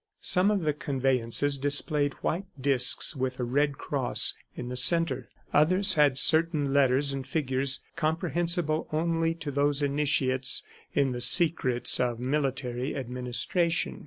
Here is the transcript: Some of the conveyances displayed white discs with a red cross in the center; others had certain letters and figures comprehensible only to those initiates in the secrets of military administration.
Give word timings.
Some 0.23 0.49
of 0.49 0.63
the 0.63 0.73
conveyances 0.73 1.59
displayed 1.59 2.13
white 2.23 2.47
discs 2.59 3.15
with 3.15 3.39
a 3.39 3.43
red 3.43 3.77
cross 3.77 4.33
in 4.55 4.67
the 4.69 4.75
center; 4.75 5.29
others 5.53 5.93
had 5.93 6.17
certain 6.17 6.73
letters 6.73 7.13
and 7.13 7.27
figures 7.27 7.81
comprehensible 7.95 8.87
only 8.91 9.35
to 9.35 9.51
those 9.51 9.83
initiates 9.83 10.63
in 10.95 11.11
the 11.11 11.21
secrets 11.21 11.99
of 11.99 12.19
military 12.19 12.95
administration. 12.95 13.99